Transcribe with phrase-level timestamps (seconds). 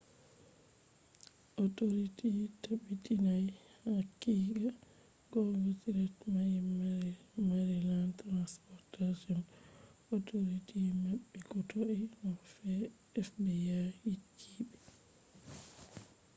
[1.63, 3.45] authorities tabbitinai
[3.83, 4.67] haqiqa
[5.31, 6.53] gonga threat mai
[7.47, 9.39] maryland transportation
[10.15, 12.29] authority maɓɓi ko toi no
[13.27, 13.51] fbi
[14.07, 14.79] yecci ɓe